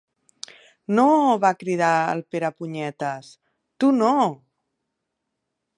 [0.99, 1.27] Nooo!
[1.43, 3.31] —va cridar el Perepunyetes—
[3.85, 4.13] Tu, no!